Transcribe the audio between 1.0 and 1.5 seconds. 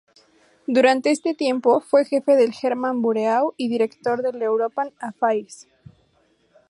este